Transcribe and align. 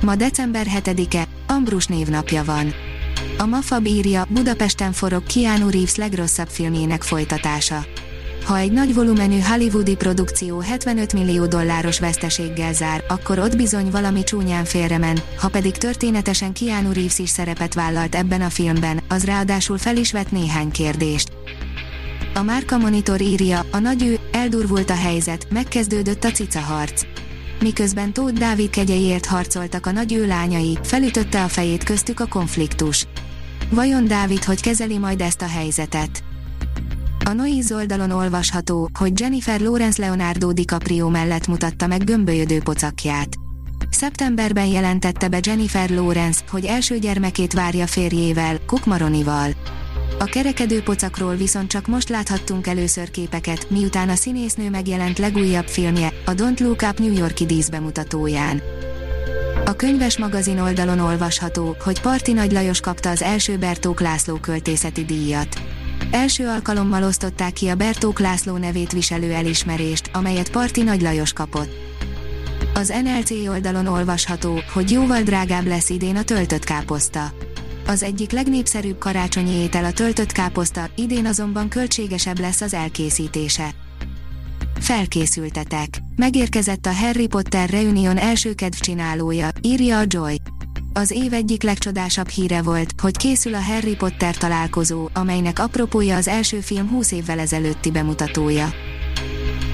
Ma 0.00 0.14
december 0.14 0.66
7-e, 0.76 1.28
Ambrus 1.46 1.86
névnapja 1.86 2.44
van. 2.44 2.72
A 3.38 3.46
Mafab 3.46 3.86
írja, 3.86 4.26
Budapesten 4.28 4.92
forog 4.92 5.22
Keanu 5.22 5.70
Reeves 5.70 5.94
legrosszabb 5.94 6.48
filmjének 6.48 7.02
folytatása. 7.02 7.84
Ha 8.44 8.56
egy 8.58 8.72
nagy 8.72 8.94
volumenű 8.94 9.40
hollywoodi 9.40 9.96
produkció 9.96 10.58
75 10.58 11.12
millió 11.12 11.46
dolláros 11.46 11.98
veszteséggel 11.98 12.72
zár, 12.72 13.04
akkor 13.08 13.38
ott 13.38 13.56
bizony 13.56 13.90
valami 13.90 14.24
csúnyán 14.24 14.64
félremen, 14.64 15.18
ha 15.38 15.48
pedig 15.48 15.72
történetesen 15.72 16.52
Keanu 16.52 16.92
Reeves 16.92 17.18
is 17.18 17.28
szerepet 17.28 17.74
vállalt 17.74 18.14
ebben 18.14 18.40
a 18.40 18.50
filmben, 18.50 19.00
az 19.08 19.24
ráadásul 19.24 19.78
fel 19.78 19.96
is 19.96 20.12
vett 20.12 20.30
néhány 20.30 20.70
kérdést. 20.70 21.32
A 22.34 22.42
Márka 22.42 22.78
Monitor 22.78 23.20
írja, 23.20 23.66
a 23.70 23.78
nagy 23.78 24.02
ő, 24.02 24.18
eldurvult 24.32 24.90
a 24.90 24.96
helyzet, 24.96 25.46
megkezdődött 25.50 26.24
a 26.24 26.30
cica 26.30 26.60
harc 26.60 27.02
miközben 27.62 28.12
Tóth 28.12 28.32
Dávid 28.32 28.70
kegyeiért 28.70 29.26
harcoltak 29.26 29.86
a 29.86 29.92
nagy 29.92 30.12
ő 30.12 30.26
lányai, 30.26 30.78
felütötte 30.82 31.44
a 31.44 31.48
fejét 31.48 31.84
köztük 31.84 32.20
a 32.20 32.26
konfliktus. 32.26 33.06
Vajon 33.70 34.06
Dávid 34.06 34.44
hogy 34.44 34.60
kezeli 34.60 34.98
majd 34.98 35.20
ezt 35.20 35.42
a 35.42 35.46
helyzetet? 35.46 36.22
A 37.24 37.32
Noiz 37.32 37.72
oldalon 37.72 38.10
olvasható, 38.10 38.90
hogy 38.98 39.20
Jennifer 39.20 39.60
Lawrence 39.60 40.02
Leonardo 40.02 40.52
DiCaprio 40.52 41.08
mellett 41.08 41.46
mutatta 41.46 41.86
meg 41.86 42.04
gömbölyödő 42.04 42.58
pocakját. 42.58 43.28
Szeptemberben 43.90 44.66
jelentette 44.66 45.28
be 45.28 45.38
Jennifer 45.42 45.90
Lawrence, 45.90 46.40
hogy 46.50 46.64
első 46.64 46.98
gyermekét 46.98 47.52
várja 47.52 47.86
férjével, 47.86 48.58
Cook 48.66 48.86
Maronival. 48.86 49.50
A 50.18 50.24
kerekedő 50.24 50.82
pocakról 50.82 51.34
viszont 51.34 51.70
csak 51.70 51.86
most 51.86 52.08
láthattunk 52.08 52.66
először 52.66 53.10
képeket, 53.10 53.70
miután 53.70 54.08
a 54.08 54.14
színésznő 54.14 54.70
megjelent 54.70 55.18
legújabb 55.18 55.66
filmje, 55.66 56.12
a 56.24 56.30
Don't 56.30 56.60
Look 56.60 56.82
Up 56.82 56.98
New 56.98 57.12
Yorki 57.12 57.46
díszbemutatóján. 57.46 58.62
A 59.64 59.72
könyves 59.72 60.18
magazin 60.18 60.58
oldalon 60.58 60.98
olvasható, 60.98 61.76
hogy 61.84 62.00
Parti 62.00 62.32
Nagy 62.32 62.52
Lajos 62.52 62.80
kapta 62.80 63.10
az 63.10 63.22
első 63.22 63.56
Bertók 63.56 64.00
László 64.00 64.36
költészeti 64.36 65.04
díjat. 65.04 65.62
Első 66.10 66.46
alkalommal 66.46 67.02
osztották 67.02 67.52
ki 67.52 67.68
a 67.68 67.74
Bertók 67.74 68.20
László 68.20 68.56
nevét 68.56 68.92
viselő 68.92 69.32
elismerést, 69.32 70.10
amelyet 70.12 70.50
Parti 70.50 70.82
Nagy 70.82 71.02
Lajos 71.02 71.32
kapott. 71.32 71.70
Az 72.74 72.92
NLC 73.02 73.30
oldalon 73.30 73.86
olvasható, 73.86 74.60
hogy 74.72 74.90
jóval 74.90 75.22
drágább 75.22 75.66
lesz 75.66 75.88
idén 75.88 76.16
a 76.16 76.22
töltött 76.22 76.64
káposzta 76.64 77.32
az 77.90 78.02
egyik 78.02 78.30
legnépszerűbb 78.30 78.98
karácsonyi 78.98 79.50
étel 79.50 79.84
a 79.84 79.92
töltött 79.92 80.32
káposzta, 80.32 80.90
idén 80.96 81.26
azonban 81.26 81.68
költségesebb 81.68 82.38
lesz 82.38 82.60
az 82.60 82.74
elkészítése. 82.74 83.74
Felkészültetek. 84.80 85.88
Megérkezett 86.16 86.86
a 86.86 86.92
Harry 86.92 87.26
Potter 87.26 87.70
Reunion 87.70 88.16
első 88.16 88.54
kedvcsinálója, 88.54 89.48
írja 89.62 89.98
a 89.98 90.04
Joy. 90.06 90.40
Az 90.92 91.10
év 91.10 91.32
egyik 91.32 91.62
legcsodásabb 91.62 92.28
híre 92.28 92.62
volt, 92.62 92.92
hogy 93.00 93.16
készül 93.16 93.54
a 93.54 93.62
Harry 93.62 93.96
Potter 93.96 94.36
találkozó, 94.36 95.08
amelynek 95.12 95.58
apropója 95.58 96.16
az 96.16 96.28
első 96.28 96.60
film 96.60 96.88
20 96.88 97.12
évvel 97.12 97.38
ezelőtti 97.38 97.90
bemutatója. 97.90 98.72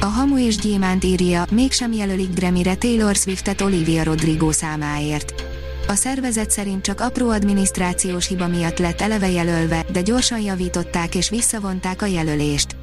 A 0.00 0.06
Hamu 0.06 0.38
és 0.38 0.56
Gyémánt 0.56 1.04
írja, 1.04 1.44
mégsem 1.50 1.92
jelölik 1.92 2.34
Grammy-re 2.34 2.74
Taylor 2.74 3.14
Swiftet 3.14 3.60
Olivia 3.60 4.02
Rodrigo 4.02 4.52
számáért. 4.52 5.51
A 5.88 5.94
szervezet 5.94 6.50
szerint 6.50 6.82
csak 6.82 7.00
apró 7.00 7.30
adminisztrációs 7.30 8.26
hiba 8.26 8.46
miatt 8.46 8.78
lett 8.78 9.00
eleve 9.00 9.30
jelölve, 9.30 9.84
de 9.92 10.00
gyorsan 10.00 10.40
javították 10.40 11.14
és 11.14 11.28
visszavonták 11.28 12.02
a 12.02 12.06
jelölést. 12.06 12.76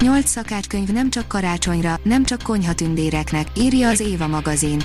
Nyolc 0.00 0.28
szakácskönyv 0.28 0.88
nem 0.88 1.10
csak 1.10 1.28
karácsonyra, 1.28 2.00
nem 2.02 2.24
csak 2.24 2.42
konyhatündéreknek, 2.42 3.46
írja 3.56 3.88
az 3.88 4.00
Éva 4.00 4.26
magazin. 4.26 4.82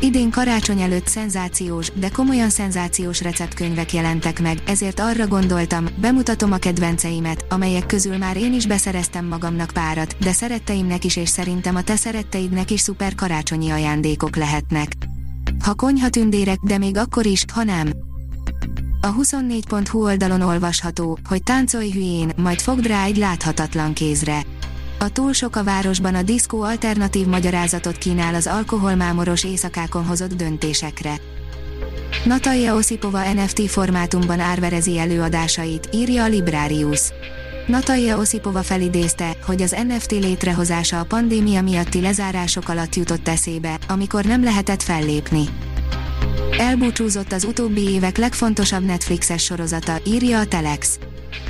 Idén 0.00 0.30
karácsony 0.30 0.80
előtt 0.80 1.06
szenzációs, 1.06 1.90
de 1.94 2.08
komolyan 2.08 2.50
szenzációs 2.50 3.22
receptkönyvek 3.22 3.92
jelentek 3.92 4.40
meg, 4.40 4.58
ezért 4.66 5.00
arra 5.00 5.26
gondoltam, 5.26 5.86
bemutatom 6.00 6.52
a 6.52 6.56
kedvenceimet, 6.56 7.44
amelyek 7.48 7.86
közül 7.86 8.16
már 8.16 8.36
én 8.36 8.54
is 8.54 8.66
beszereztem 8.66 9.26
magamnak 9.26 9.70
párat, 9.70 10.16
de 10.20 10.32
szeretteimnek 10.32 11.04
is 11.04 11.16
és 11.16 11.28
szerintem 11.28 11.76
a 11.76 11.82
te 11.82 11.96
szeretteidnek 11.96 12.70
is 12.70 12.80
szuper 12.80 13.14
karácsonyi 13.14 13.70
ajándékok 13.70 14.36
lehetnek. 14.36 14.92
Ha 15.66 15.74
konyhatündérek, 15.74 16.58
de 16.62 16.78
még 16.78 16.96
akkor 16.96 17.26
is, 17.26 17.44
ha 17.52 17.62
nem. 17.62 17.92
A 19.00 19.14
24.hu 19.14 20.04
oldalon 20.04 20.40
olvasható, 20.40 21.18
hogy 21.28 21.42
táncolj 21.42 21.90
hülyén, 21.90 22.32
majd 22.36 22.60
fogd 22.60 22.86
rá 22.86 23.04
egy 23.04 23.16
láthatatlan 23.16 23.92
kézre. 23.92 24.42
A 24.98 25.08
túl 25.08 25.32
sok 25.32 25.56
a 25.56 25.64
városban 25.64 26.14
a 26.14 26.22
diszkó 26.22 26.62
alternatív 26.62 27.26
magyarázatot 27.26 27.98
kínál 27.98 28.34
az 28.34 28.46
alkoholmámoros 28.46 29.44
éjszakákon 29.44 30.04
hozott 30.04 30.34
döntésekre. 30.34 31.20
Natalia 32.24 32.74
Osipova 32.74 33.32
NFT 33.32 33.70
formátumban 33.70 34.40
árverezi 34.40 34.98
előadásait, 34.98 35.88
írja 35.92 36.22
a 36.22 36.28
Librarius. 36.28 37.12
Natalia 37.66 38.18
Osipova 38.18 38.62
felidézte, 38.62 39.36
hogy 39.46 39.62
az 39.62 39.76
NFT 39.88 40.10
létrehozása 40.10 41.00
a 41.00 41.04
pandémia 41.04 41.62
miatti 41.62 42.00
lezárások 42.00 42.68
alatt 42.68 42.94
jutott 42.94 43.28
eszébe, 43.28 43.78
amikor 43.88 44.24
nem 44.24 44.42
lehetett 44.42 44.82
fellépni. 44.82 45.44
Elbúcsúzott 46.58 47.32
az 47.32 47.44
utóbbi 47.44 47.80
évek 47.80 48.16
legfontosabb 48.16 48.84
Netflixes 48.84 49.44
sorozata, 49.44 49.98
írja 50.04 50.38
a 50.38 50.46
Telex. 50.46 50.98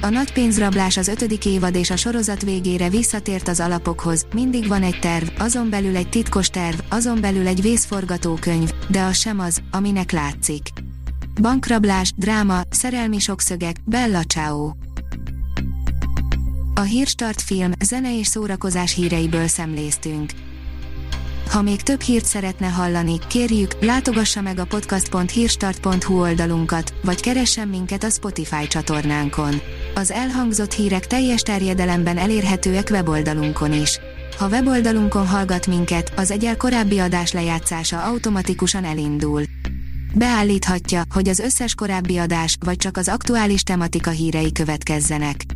A 0.01 0.09
nagy 0.09 0.33
pénzrablás 0.33 0.97
az 0.97 1.09
ötödik 1.09 1.47
évad 1.47 1.75
és 1.75 1.91
a 1.91 1.97
sorozat 1.97 2.43
végére 2.43 2.89
visszatért 2.89 3.49
az 3.49 3.61
alapokhoz, 3.61 4.27
mindig 4.35 4.69
van 4.69 4.83
egy 4.83 4.99
terv, 4.99 5.29
azon 5.39 5.71
belül 5.71 5.97
egy 5.97 6.09
titkos 6.09 6.49
terv, 6.49 6.79
azon 6.89 7.21
belül 7.21 7.47
egy 7.47 7.63
vészforgatókönyv, 7.63 8.71
de 8.89 9.03
az 9.03 9.17
sem 9.17 9.41
az, 9.41 9.59
aminek 9.71 10.13
látszik. 10.13 10.69
Bankrablás, 11.41 12.13
dráma, 12.17 12.61
szerelmi 12.71 13.19
sokszögek, 13.19 13.77
Bella 13.85 14.23
Ciao. 14.23 14.86
A 16.79 16.83
Hírstart 16.83 17.43
film, 17.43 17.73
zene 17.85 18.19
és 18.19 18.27
szórakozás 18.27 18.95
híreiből 18.95 19.47
szemléztünk. 19.47 20.31
Ha 21.51 21.63
még 21.63 21.83
több 21.83 22.01
hírt 22.01 22.25
szeretne 22.25 22.67
hallani, 22.67 23.19
kérjük, 23.27 23.85
látogassa 23.85 24.41
meg 24.41 24.59
a 24.59 24.65
podcast.hírstart.hu 24.65 26.21
oldalunkat, 26.21 26.95
vagy 27.03 27.21
keressen 27.21 27.69
minket 27.69 28.05
a 28.05 28.11
Spotify 28.11 28.67
csatornánkon. 28.67 29.61
Az 29.95 30.11
elhangzott 30.11 30.73
hírek 30.73 31.07
teljes 31.07 31.43
terjedelemben 31.43 32.19
elérhetőek 32.19 32.89
weboldalunkon 32.91 33.73
is. 33.73 33.99
Ha 34.39 34.49
weboldalunkon 34.49 35.27
hallgat 35.27 35.67
minket, 35.67 36.13
az 36.17 36.31
egyel 36.31 36.57
korábbi 36.57 36.99
adás 36.99 37.33
lejátszása 37.33 38.05
automatikusan 38.05 38.85
elindul. 38.85 39.43
Beállíthatja, 40.15 41.03
hogy 41.11 41.29
az 41.29 41.39
összes 41.39 41.75
korábbi 41.75 42.17
adás, 42.17 42.57
vagy 42.65 42.77
csak 42.77 42.97
az 42.97 43.09
aktuális 43.09 43.63
tematika 43.63 44.11
hírei 44.11 44.53
következzenek. 44.53 45.56